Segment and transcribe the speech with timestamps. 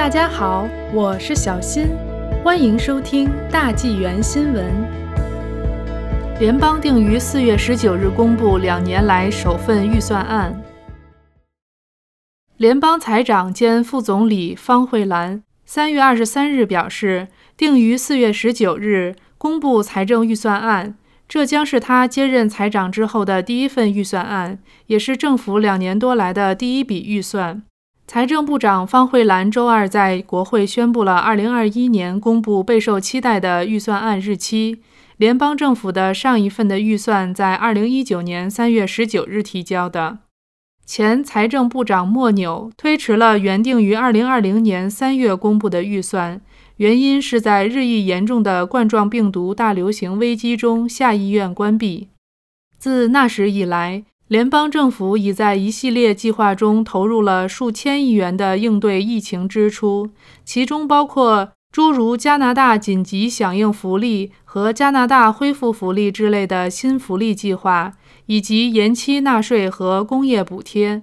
[0.00, 1.88] 大家好，我是小新，
[2.42, 4.64] 欢迎收听大纪元新闻。
[6.38, 10.58] 联邦定于四月十九日公布两年来首份预算案。
[12.56, 20.96] 联邦财长兼副总理方慧兰三月二十三日表示，定于四月十九日公布财政预算案，
[21.28, 27.62] 这将是他接任财长之后的第一份预算案，也是政府两年多来的第一笔预算。
[28.12, 34.80] 财政部长方慧兰周二在国会宣布了2021年公布备受期待的预算案日期。
[35.16, 40.18] 联邦政府的上一份的预算在2019年3月19日提交的。
[40.84, 46.40] 前财政部长莫纽推迟了原定于2020年3月公布的预算，
[46.78, 52.08] 原因是在日益严重的冠状病毒大流行危机中，下议院关闭。
[52.76, 60.10] 自那时以来，联邦政府已在一系列计划中投入了数千亿元的应对疫情支出，
[60.44, 67.94] 其中包括诸如加拿大紧急响应福利和加拿大恢复福利之类的新福利计划，
[68.26, 71.02] 以及延期纳税和工业补贴。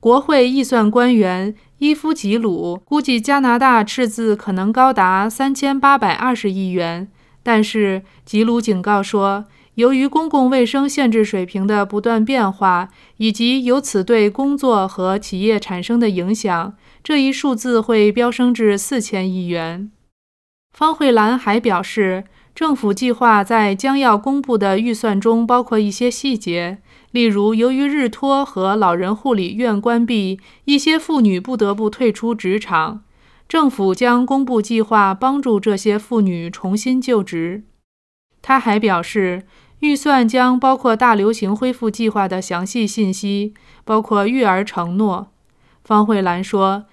[0.00, 7.06] 国会预算官员伊夫吉鲁估计，加拿大赤字可能高达三千八百二十亿元，
[7.42, 9.44] 但是吉鲁警告说。
[9.76, 19.90] 由于公共卫生限制水平的不断变化，以及由此对工作和企业产生的影响，这一数字会飙升至四千亿元。
[20.72, 26.78] 方慧兰还表示，政府计划在将要公布的预算中包括一些细节，
[27.10, 33.02] 例如，由于日托和老人护理院关闭，一些妇女不得不退出职场，
[33.48, 37.64] 政府将公布计划帮助这些妇女重新就职。
[38.42, 39.44] 他还表示。
[39.82, 43.52] 预算将包括大流行恢复计划的详细信息，
[43.84, 45.32] 包括育儿承诺。
[45.82, 46.84] 方慧兰说，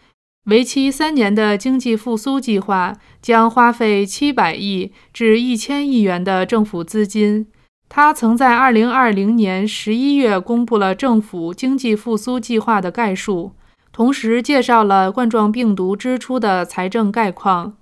[0.45, 7.45] 为期三年的经济复苏计划将花费七百亿至一千亿元的政府资金。
[7.87, 13.51] 他曾在二零二零年十一月公布了政府经济复苏计划的概述，
[13.91, 17.75] 同时介绍了冠状病毒支出的财政概况。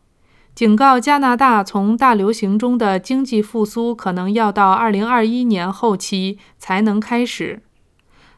[0.58, 7.62] 警告加拿大，从大流行中的经济复苏可能要到2021年后期才能开始。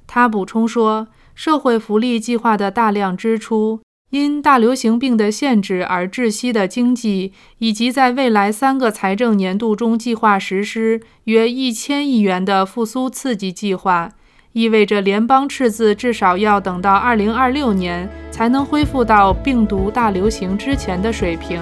[0.05, 14.11] 他补充说，社会福利计划的大量支出、因大流行病的限制而窒息的经济，以及在未来三个财政年度中计划实施约一千亿元的复苏刺激计划，
[14.51, 21.61] 意味着联邦赤字至少要等到2026年才能恢复到病毒大流行之前的水平。